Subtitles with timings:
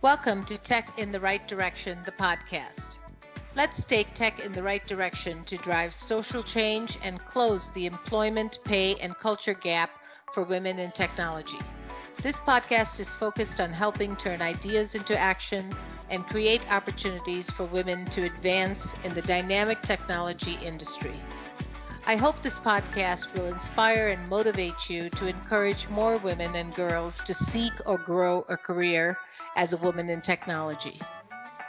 [0.00, 2.98] Welcome to Tech in the Right Direction, the podcast.
[3.56, 8.60] Let's take tech in the right direction to drive social change and close the employment,
[8.64, 9.90] pay, and culture gap
[10.32, 11.58] for women in technology.
[12.22, 15.74] This podcast is focused on helping turn ideas into action
[16.10, 21.18] and create opportunities for women to advance in the dynamic technology industry.
[22.06, 27.18] I hope this podcast will inspire and motivate you to encourage more women and girls
[27.26, 29.18] to seek or grow a career
[29.58, 31.00] as a woman in technology.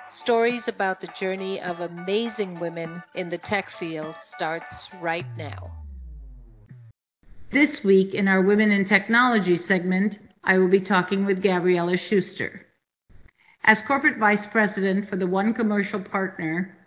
[0.09, 5.71] Stories about the journey of amazing women in the tech field starts right now.
[7.51, 12.67] This week in our Women in Technology segment, I will be talking with Gavriella Schuster.
[13.63, 16.77] As Corporate Vice President for the One Commercial Partner,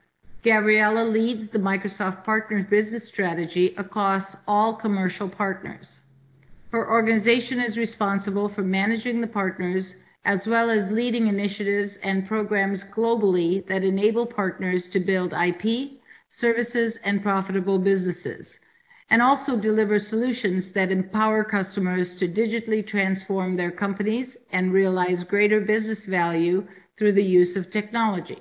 [0.45, 6.01] Gavriella leads the Microsoft Partners business strategy across all commercial partners.
[6.71, 9.95] Her organization is responsible for managing the partners
[10.25, 16.97] as well as leading initiatives and programs globally that enable partners to build IP, services,
[17.05, 18.59] and profitable businesses,
[19.11, 25.61] and also deliver solutions that empower customers to digitally transform their companies and realize greater
[25.61, 28.41] business value through the use of technology.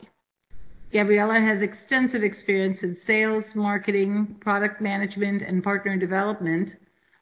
[0.93, 6.75] Gavriella has extensive experience in sales, marketing, product management, and partner development,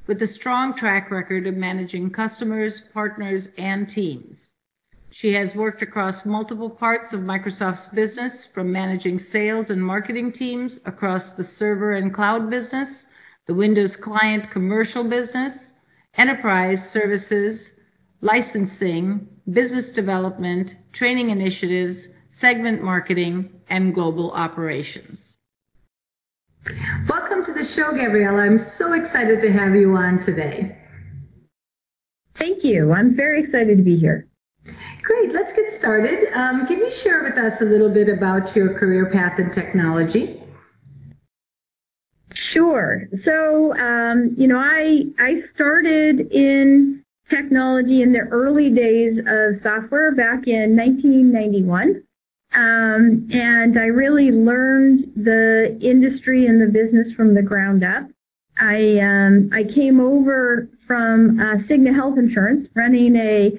[0.10, 4.50] with a strong track record of managing customers, partners, and teams.
[5.12, 10.80] She has worked across multiple parts of Microsoft's business, from managing sales and marketing teams
[10.86, 13.06] across the server and cloud business,
[13.46, 15.74] the Windows client commercial business,
[16.16, 17.70] enterprise services,
[18.22, 25.36] licensing, business development, training initiatives, segment marketing, and global operations.
[27.60, 28.40] The show, Gavriella.
[28.40, 30.78] I'm so excited to have you on today.
[32.38, 32.94] Thank you.
[32.94, 34.30] I'm very excited to be here.
[35.04, 35.34] Great.
[35.34, 36.32] Let's get started.
[36.34, 40.42] Um, can you share with us a little bit about your career path in technology?
[42.54, 43.10] Sure.
[43.26, 50.16] So, um, you know, I I started in technology in the early days of software
[50.16, 52.04] back in 1991.
[52.54, 58.10] Um, and I really learned the industry and the business from the ground up.
[58.60, 63.52] I um, I came over from uh, Cigna Health Insurance, running a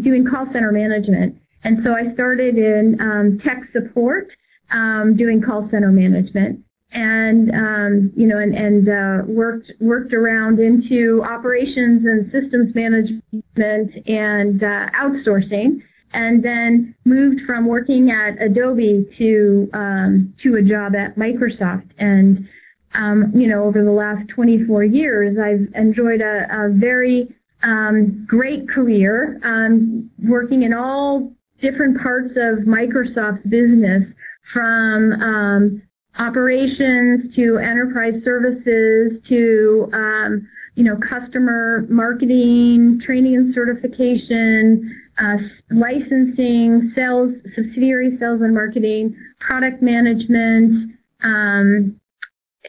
[0.00, 4.28] doing call center management, and so I started in um, tech support,
[4.72, 10.58] um, doing call center management, and um, you know, and, and uh, worked worked around
[10.58, 15.82] into operations and systems management and uh, outsourcing
[16.12, 21.90] and then moved from working at Adobe to um, to a job at Microsoft.
[21.98, 22.48] And
[22.94, 28.68] um, you know, over the last 24 years, I've enjoyed a, a very um, great
[28.68, 34.04] career um, working in all different parts of Microsoft's business,
[34.52, 35.82] from um,
[36.18, 40.48] operations to enterprise services to um,
[40.78, 45.36] you know customer marketing, training and certification uh,
[45.72, 50.94] licensing, sales, subsidiary sales and marketing, product management,
[51.24, 51.98] um,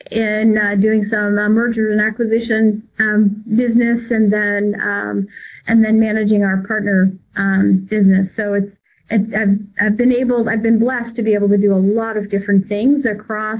[0.09, 5.27] and uh, doing some uh, mergers and acquisition um, business, and then um,
[5.67, 8.27] and then managing our partner um, business.
[8.35, 8.75] So it's,
[9.11, 12.17] it's I've, I've been able, I've been blessed to be able to do a lot
[12.17, 13.59] of different things across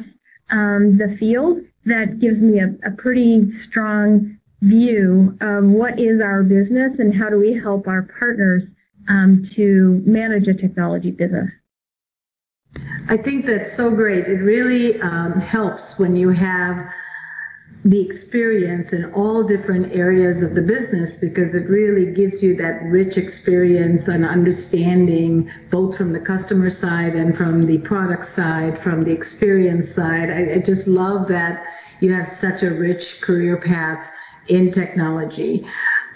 [0.50, 1.60] um, the field.
[1.86, 7.30] That gives me a, a pretty strong view of what is our business and how
[7.30, 8.64] do we help our partners
[9.08, 11.50] um, to manage a technology business.
[13.08, 14.26] I think that's so great.
[14.28, 16.78] It really um, helps when you have
[17.86, 22.84] the experience in all different areas of the business because it really gives you that
[22.84, 29.06] rich experience and understanding both from the customer side and from the product side, from
[29.06, 30.30] the experience side.
[30.30, 31.64] I, I just love that
[32.02, 34.06] you have such a rich career path
[34.50, 35.66] in technology.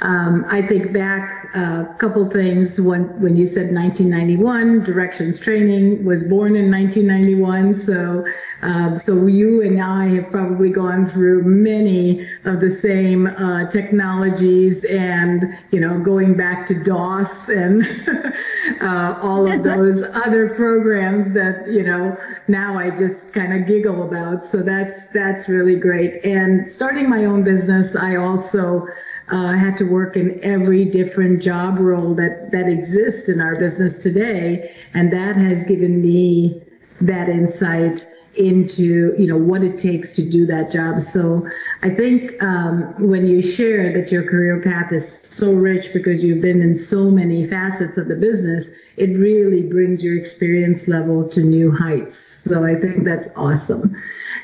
[0.04, 6.04] Um, I think back a uh, couple things when when you said 1991, Directions Training
[6.04, 8.26] was born in 1991, so
[8.64, 14.84] um, so you and I have probably gone through many of the same uh, technologies,
[14.84, 17.84] and you know, going back to DOS and
[18.82, 22.18] uh, all of those other programs that you know
[22.50, 24.52] now I just kind of giggle about.
[24.52, 26.26] So that's that's really great.
[26.26, 28.86] And starting my own business, I also
[29.34, 34.02] uh, had to work in every different job role that, that exists in our business
[34.04, 34.76] today.
[34.94, 36.62] And that has given me
[37.02, 41.00] that insight into you know what it takes to do that job.
[41.12, 41.48] So
[41.84, 46.42] I think um, when you share that your career path is so rich because you've
[46.42, 48.66] been in so many facets of the business,
[48.98, 52.18] it really brings your experience level to new heights.
[52.48, 53.96] So I think that's awesome.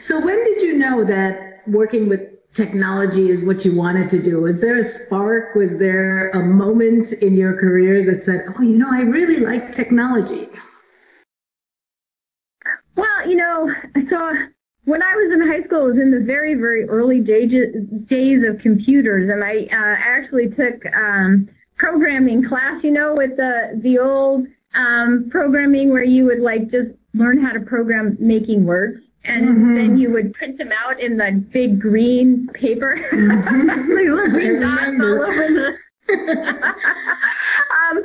[0.06, 2.22] So when did you know that working with
[2.56, 4.42] technology is what you wanted to do?
[4.42, 5.56] Was there a spark?
[5.56, 9.76] Was there a moment in your career that said, oh, you know, I really like
[9.76, 10.48] technology?
[12.96, 13.72] Well, you know,
[14.10, 14.32] so
[14.86, 17.52] when I was in high school, it was in the very, very early days,
[18.10, 21.48] days of computers, and I uh, actually took um,
[21.78, 26.90] programming class, you know, with the the old um, programming where you would like just
[27.14, 29.00] learn how to program making words
[29.30, 29.76] and mm-hmm.
[29.76, 33.86] then you would print them out in the big green paper, mm-hmm.
[34.34, 35.70] green dots all over the.
[36.10, 38.02] um,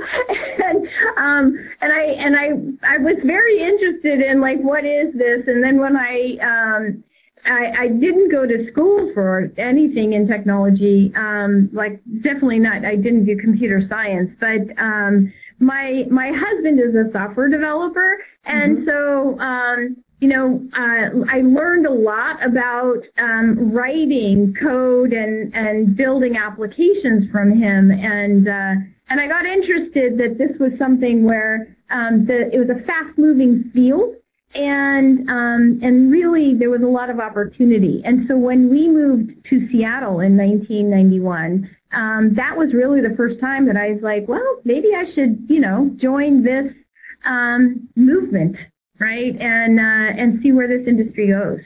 [0.62, 5.44] and um, and I and I I was very interested in like what is this,
[5.47, 7.05] and then when I um,
[7.47, 12.85] I, I didn't go to school for anything in technology, um, like definitely not.
[12.85, 18.79] I didn't do computer science, but um, my my husband is a software developer, and
[18.79, 18.88] mm-hmm.
[18.88, 25.96] so um, you know, uh, I learned a lot about um, writing code and, and
[25.96, 28.75] building applications from him, and uh,
[29.11, 33.70] and I got interested that this was something where um, the, it was a fast-moving
[33.75, 34.14] field,
[34.55, 38.00] and um, and really there was a lot of opportunity.
[38.05, 43.40] And so when we moved to Seattle in 1991, um, that was really the first
[43.40, 46.72] time that I was like, well, maybe I should, you know, join this
[47.26, 48.56] um, movement
[49.05, 49.37] right?
[49.39, 51.61] And uh, and see where this industry goes.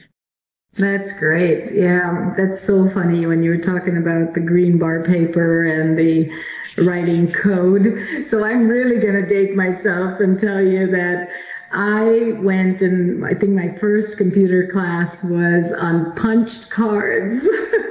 [0.77, 1.73] That's great.
[1.73, 6.29] Yeah, that's so funny when you were talking about the green bar paper and the
[6.77, 8.27] writing code.
[8.29, 11.27] So I'm really going to date myself and tell you that
[11.71, 17.43] I went and I think my first computer class was on punched cards.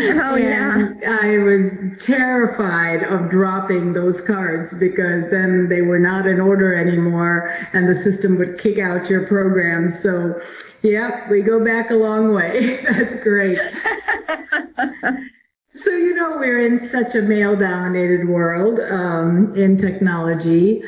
[0.00, 0.92] Oh yeah.
[1.06, 7.54] I was terrified of dropping those cards because then they were not in order anymore
[7.72, 9.98] and the system would kick out your program.
[10.02, 10.40] So
[10.82, 12.84] yeah, we go back a long way.
[12.84, 13.58] That's great.
[15.82, 20.82] so you know we're in such a male dominated world um, in technology.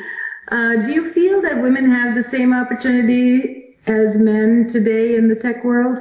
[0.49, 5.35] Uh, do you feel that women have the same opportunity as men today in the
[5.35, 5.97] tech world?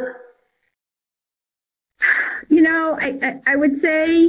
[2.70, 4.28] Know, I, I, I would say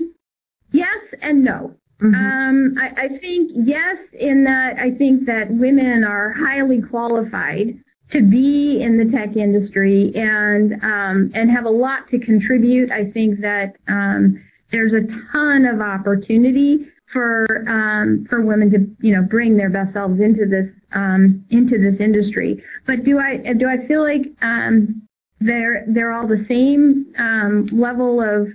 [0.71, 1.75] yes and no.
[2.01, 2.15] Mm-hmm.
[2.15, 7.77] Um, I, I think yes, in that I think that women are highly qualified
[8.11, 12.91] to be in the tech industry and um, and have a lot to contribute.
[12.91, 14.41] I think that um,
[14.71, 19.93] there's a ton of opportunity for um, for women to you know bring their best
[19.93, 22.63] selves into this um, into this industry.
[22.88, 25.07] But do I do I feel like um,
[25.41, 28.47] they're they're all the same um, level of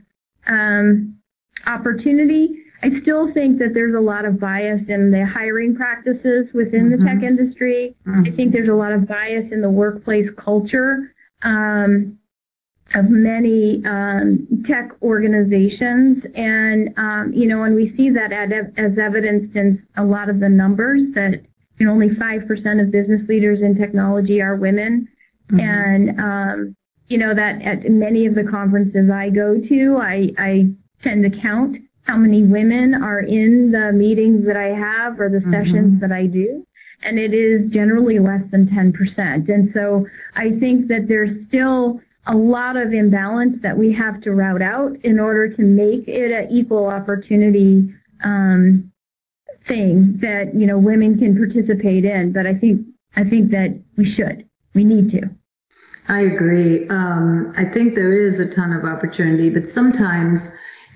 [0.46, 1.18] um,
[1.66, 2.62] opportunity?
[2.82, 7.04] I still think that there's a lot of bias in the hiring practices within mm-hmm.
[7.04, 7.96] the tech industry.
[8.06, 8.32] Mm-hmm.
[8.32, 11.12] I think there's a lot of bias in the workplace culture.
[11.42, 12.18] Um,
[12.94, 16.22] of many um, tech organizations.
[16.34, 20.48] And, um, you know, and we see that as evidenced in a lot of the
[20.48, 21.42] numbers that
[21.78, 25.08] you know, only 5% of business leaders in technology are women.
[25.50, 25.60] Mm-hmm.
[25.60, 26.75] And, um,
[27.08, 30.70] you know, that at many of the conferences I go to, I, I
[31.02, 35.38] tend to count how many women are in the meetings that I have or the
[35.38, 35.52] mm-hmm.
[35.52, 36.64] sessions that I do.
[37.02, 39.48] And it is generally less than 10%.
[39.48, 44.32] And so I think that there's still a lot of imbalance that we have to
[44.32, 47.92] route out in order to make it an equal opportunity
[48.24, 48.90] um,
[49.68, 52.32] thing that you know women can participate in.
[52.32, 54.48] But I think I think that we should.
[54.74, 55.30] We need to.
[56.08, 56.88] I agree.
[56.88, 60.40] Um, I think there is a ton of opportunity, but sometimes,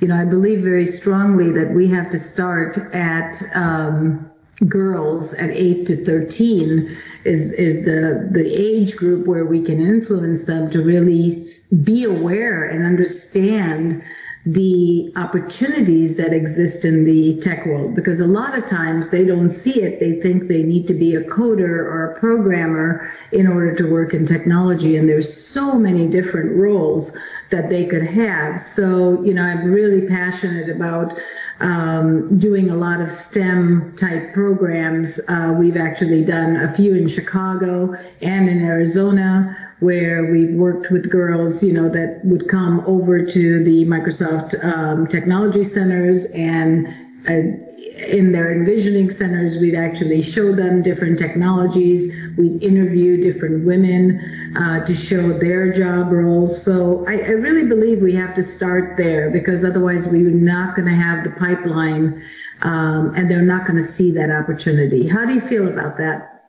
[0.00, 4.30] you know, I believe very strongly that we have to start at um,
[4.68, 10.46] girls at 8 to 13 is is the the age group where we can influence
[10.46, 11.50] them to really
[11.82, 14.02] be aware and understand
[14.46, 19.50] the opportunities that exist in the tech world because a lot of times they don't
[19.50, 20.00] see it.
[20.00, 24.14] They think they need to be a coder or a programmer in order to work
[24.14, 27.10] in technology and there's so many different roles
[27.50, 28.64] that they could have.
[28.74, 31.12] So you know i'm really passionate about
[31.60, 35.20] um, doing a lot of STEM type programs.
[35.28, 41.10] Uh, we've actually done a few in Chicago and in Arizona where we've worked with
[41.10, 46.86] girls, you know, that would come over to the Microsoft um, Technology Centers and
[47.28, 47.66] uh,
[48.08, 52.12] in their envisioning centers, we'd actually show them different technologies.
[52.36, 56.62] We'd interview different women uh, to show their job roles.
[56.64, 60.88] So I, I really believe we have to start there because otherwise we're not going
[60.88, 62.22] to have the pipeline
[62.62, 65.06] um, and they're not going to see that opportunity.
[65.08, 66.39] How do you feel about that?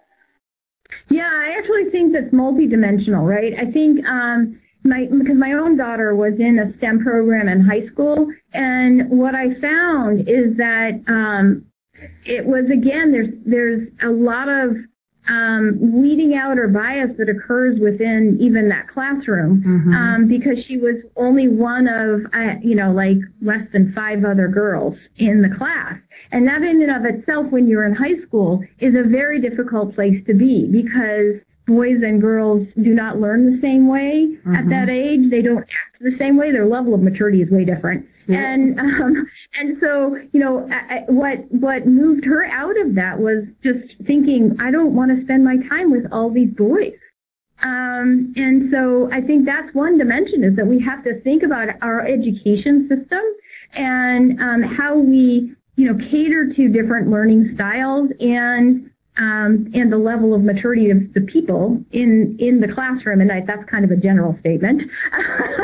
[1.10, 3.53] Yeah, I actually think that's multidimensional, right?
[3.58, 7.88] I think um, my because my own daughter was in a STEM program in high
[7.91, 11.65] school, and what I found is that um,
[12.25, 14.75] it was again there's there's a lot of
[15.29, 19.93] um, weeding out or bias that occurs within even that classroom mm-hmm.
[19.93, 24.48] um, because she was only one of uh, you know like less than five other
[24.48, 25.96] girls in the class
[26.31, 29.93] and that in and of itself when you're in high school is a very difficult
[29.95, 34.55] place to be because boys and girls do not learn the same way mm-hmm.
[34.55, 37.63] at that age they don't act the same way their level of maturity is way
[37.63, 39.27] different and um,
[39.59, 44.55] and so you know I, what what moved her out of that was just thinking
[44.59, 46.93] I don't want to spend my time with all these boys.
[47.63, 51.67] Um, and so I think that's one dimension is that we have to think about
[51.83, 53.21] our education system
[53.73, 59.97] and um, how we you know cater to different learning styles and um, and the
[59.97, 63.91] level of maturity of the people in in the classroom, and I, that's kind of
[63.91, 64.81] a general statement.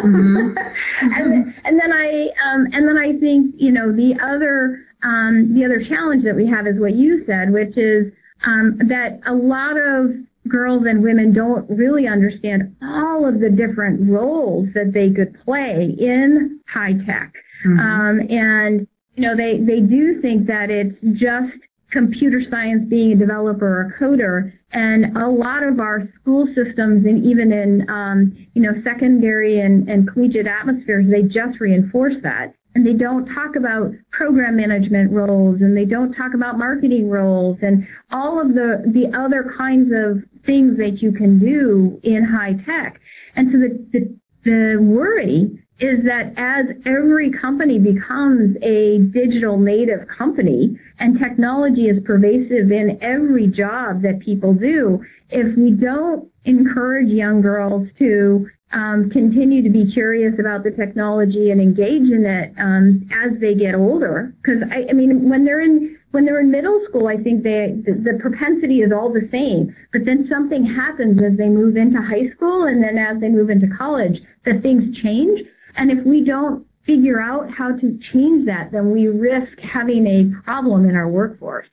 [0.04, 0.58] Mm-hmm.
[1.02, 5.64] and, and then I um, and then I think you know the other um, the
[5.64, 8.12] other challenge that we have is what you said, which is
[8.46, 10.12] um, that a lot of
[10.50, 15.96] girls and women don't really understand all of the different roles that they could play
[15.98, 17.34] in high tech,
[17.66, 17.80] mm-hmm.
[17.80, 18.88] um, and
[19.18, 21.52] you know they they do think that it's just
[21.92, 24.52] computer science being a developer or a coder.
[24.74, 29.88] And a lot of our school systems and even in, um, you know, secondary and,
[29.90, 32.54] and collegiate atmospheres, they just reinforce that.
[32.76, 37.58] And they don't talk about program management roles and they don't talk about marketing roles
[37.62, 42.54] and all of the, the other kinds of things that you can do in high
[42.66, 43.00] tech.
[43.36, 45.57] And so the, the, the worry
[45.98, 52.98] is that as every company becomes a digital native company and technology is pervasive in
[53.02, 59.70] every job that people do, if we don't encourage young girls to um, continue to
[59.70, 64.62] be curious about the technology and engage in it um, as they get older, because
[64.72, 67.94] I, I mean, when they're in when they're in middle school, I think they the,
[67.94, 69.76] the propensity is all the same.
[69.94, 73.50] But then something happens as they move into high school, and then as they move
[73.50, 75.40] into college, that things change
[75.78, 80.44] and if we don't figure out how to change that, then we risk having a
[80.44, 81.68] problem in our workforce.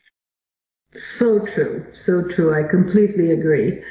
[1.18, 2.54] So true, so true.
[2.54, 3.82] I completely agree.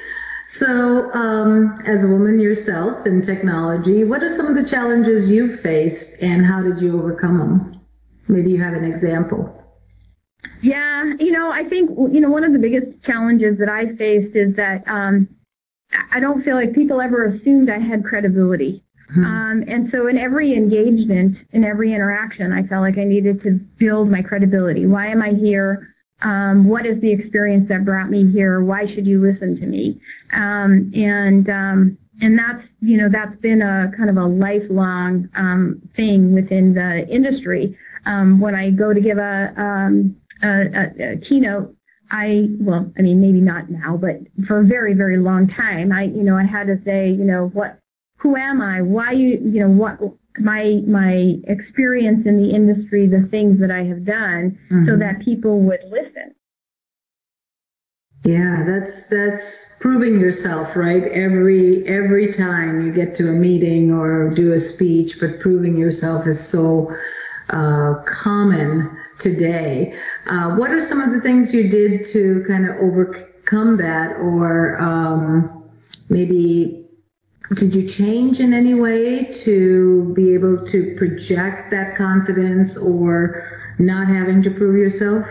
[0.60, 5.62] So, um, as a woman yourself in technology, what are some of the challenges you've
[5.62, 7.82] faced and how did you overcome them?
[8.28, 9.60] Maybe you have an example.
[10.62, 14.36] Yeah, you know, I think, you know, one of the biggest challenges that I faced
[14.36, 15.28] is that um,
[16.12, 18.83] I don't feel like people ever assumed I had credibility.
[19.14, 19.24] Hmm.
[19.24, 23.60] Um, and so in every engagement, in every interaction, I felt like I needed to
[23.78, 24.88] build my credibility.
[24.88, 25.94] Why am I here?
[26.22, 28.64] Um, what is the experience that brought me here?
[28.64, 30.00] Why should you listen to me?
[30.34, 35.82] Um, and um, and that's you know that's been a kind of a lifelong um,
[35.96, 37.78] thing within the industry.
[38.06, 41.76] Um, when I go to give a, a, a, a keynote,
[42.10, 46.04] I well, I mean maybe not now, but for a very very long time, I
[46.04, 47.80] you know I had to say you know what
[48.24, 48.82] who am I?
[48.82, 50.00] Why you you know what
[50.40, 54.88] my my experience in the industry, the things that I have done, mm-hmm.
[54.88, 56.34] so that people would listen.
[58.24, 59.46] Yeah, that's that's
[59.82, 61.04] proving yourself, right?
[61.04, 66.26] Every every time you get to a meeting or do a speech, but proving yourself
[66.26, 66.96] is so
[67.50, 69.94] uh, common today.
[70.28, 74.82] Uh, what are some of the things you did to kind of overcome that, or
[74.82, 75.70] um,
[76.08, 76.83] maybe
[77.52, 84.08] did you change in any way to be able to project that confidence or not
[84.08, 85.26] having to prove yourself?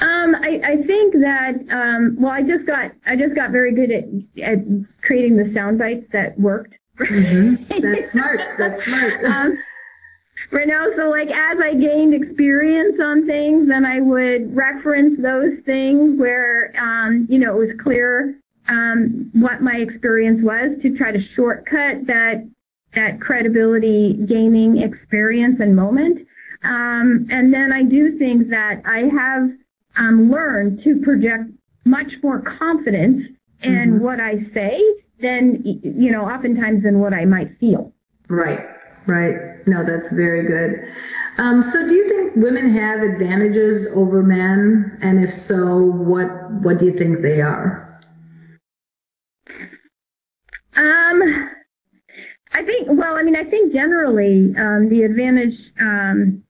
[0.00, 3.90] Um, I, I think that um, well, I just got I just got very good
[3.90, 4.04] at
[4.42, 4.58] at
[5.02, 6.74] creating the sound bites that worked.
[7.00, 7.64] Mm-hmm.
[7.82, 8.40] That's smart.
[8.58, 9.24] That's smart.
[9.26, 9.58] um,
[10.52, 15.58] right now, so like as I gained experience on things, then I would reference those
[15.66, 18.36] things where um, you know it was clear
[18.68, 22.48] um, what my experience was to try to shortcut that
[22.94, 26.26] that credibility gaining experience and moment.
[26.64, 29.50] Um, and then I do think that I have
[29.96, 31.50] um, learned to project
[31.84, 33.22] much more confidence
[33.62, 33.98] in mm-hmm.
[33.98, 34.80] what I say
[35.20, 37.92] than you know oftentimes than what I might feel.
[38.28, 38.60] Right.
[39.06, 39.66] Right.
[39.66, 40.84] No, that's very good.
[41.38, 44.98] Um, so, do you think women have advantages over men?
[45.00, 46.28] And if so, what
[46.62, 47.87] what do you think they are?
[50.78, 51.50] Um,
[52.52, 56.42] I think, well, I mean, I think generally um, the advantage, um,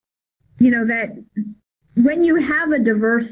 [0.59, 1.17] you know, that
[1.97, 3.25] when you have a diverse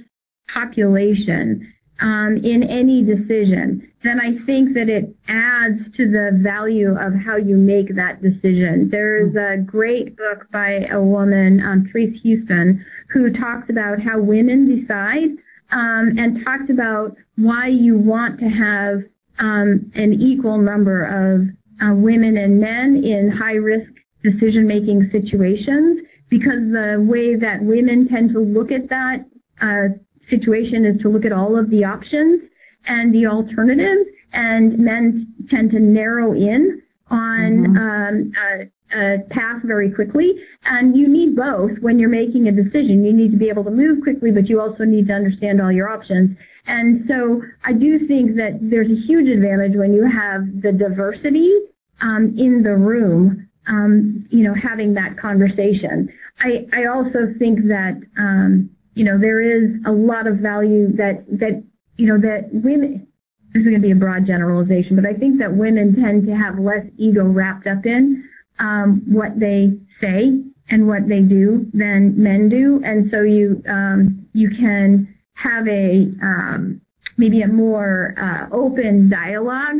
[0.53, 7.12] population um, in any decision, then I think that it adds to the value of
[7.15, 8.88] how you make that decision.
[8.91, 14.81] There's a great book by a woman, um, Therese Huston, who talks about how women
[14.81, 15.31] decide
[15.73, 19.03] um, and talks about why you want to have
[19.38, 21.49] um, an equal number of
[21.83, 23.90] uh, women and men in high risk
[24.23, 29.25] decision making situations because the way that women tend to look at that
[29.61, 29.95] uh,
[30.28, 32.43] situation is to look at all of the options
[32.87, 37.76] and the alternatives, and men tend to narrow in on mm-hmm.
[37.76, 39.19] um, a
[39.64, 40.35] very quickly.
[40.64, 43.05] And you need both when you're making a decision.
[43.05, 45.73] You need to be able to move quickly, but you also need to understand all
[45.73, 46.37] your options.
[46.66, 51.52] And so I do think that there's a huge advantage when you have the diversity
[52.00, 56.12] um, in the room, um, you know, having that conversation.
[56.40, 61.25] I, I also think that, um, you know, there is a lot of value that,
[61.38, 61.62] that,
[61.97, 63.07] you know, that women,
[63.52, 66.37] this is going to be a broad generalization, but I think that women tend to
[66.37, 68.28] have less ego wrapped up in
[68.59, 72.81] um, what they say and what they do than men do.
[72.85, 76.81] And so you, um, you can have a um,
[77.17, 79.77] maybe a more uh, open dialogue.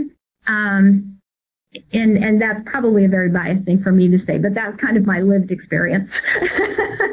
[0.47, 1.16] Um,
[1.93, 4.97] and and that's probably a very biased thing for me to say, but that's kind
[4.97, 6.11] of my lived experience.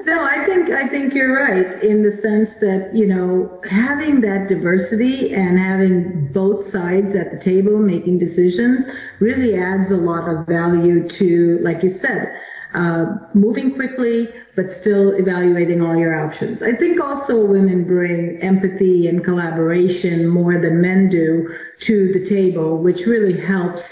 [0.06, 4.48] no, I think I think you're right in the sense that you know having that
[4.48, 8.86] diversity and having both sides at the table making decisions
[9.20, 12.34] really adds a lot of value to, like you said,
[12.74, 16.62] uh, moving quickly, but still evaluating all your options.
[16.62, 22.78] I think also women bring empathy and collaboration more than men do to the table,
[22.78, 23.84] which really helps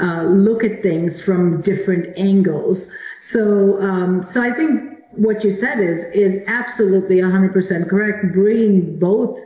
[0.00, 2.86] uh, look at things from different angles.
[3.30, 8.32] So, um, so I think what you said is is absolutely 100% correct.
[8.32, 9.38] Bringing both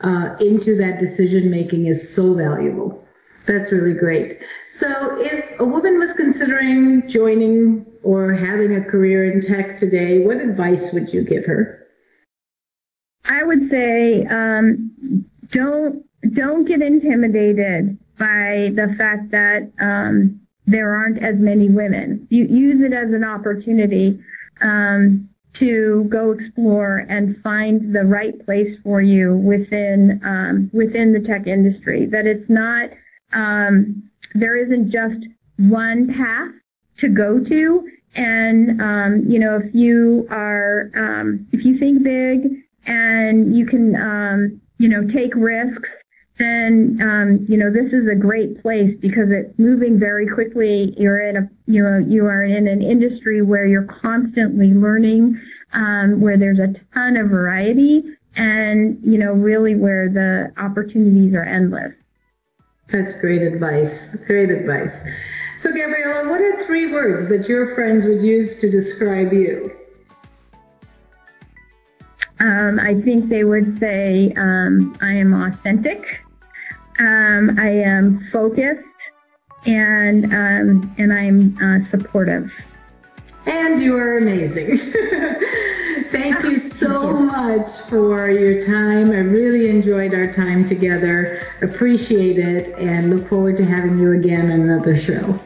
[0.00, 3.04] uh, into that decision making is so valuable.
[3.46, 4.38] That's really great.
[4.78, 4.86] So
[5.18, 10.92] if a woman was considering joining or having a career in tech today, what advice
[10.92, 11.86] would you give her?
[13.24, 21.22] I would say um, don't don't get intimidated by the fact that um, there aren't
[21.22, 22.26] as many women.
[22.30, 24.20] You use it as an opportunity
[24.60, 25.28] um,
[25.58, 31.46] to go explore and find the right place for you within um, within the tech
[31.46, 32.06] industry.
[32.06, 32.90] That it's not
[33.32, 35.24] um, there isn't just
[35.56, 36.52] one path
[37.00, 37.88] to go to.
[38.14, 44.60] And um, you know, if you are um, if you think big and you can
[44.78, 45.88] you know take risks,
[46.38, 50.94] then um, you know this is a great place because it's moving very quickly.
[50.96, 55.40] You're in a you know you are in an industry where you're constantly learning,
[55.72, 58.04] um, where there's a ton of variety,
[58.36, 61.92] and you know really where the opportunities are endless.
[62.90, 63.98] That's great advice.
[64.26, 64.92] Great advice.
[65.60, 69.72] So, Gavriella, what are three words that your friends would use to describe you?
[72.40, 76.04] Um, I think they would say um, I am authentic,
[76.98, 78.82] um, I am focused,
[79.66, 82.50] and um, and I'm uh, supportive.
[83.46, 84.92] And you are amazing.
[86.10, 89.10] Thank you so much for your time.
[89.10, 91.46] I really enjoyed our time together.
[91.62, 95.38] Appreciate it and look forward to having you again on another show.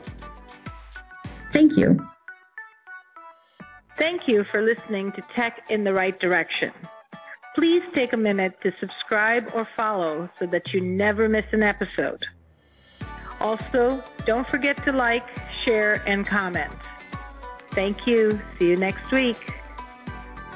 [1.53, 1.99] Thank you.
[3.99, 6.73] Thank you for listening to Tech in the Right Direction.
[7.55, 12.25] Please take a minute to subscribe or follow so that you never miss an episode.
[13.41, 15.27] Also, don't forget to like,
[15.65, 16.73] share, and comment.
[17.73, 18.41] Thank you.
[18.59, 19.37] See you next week.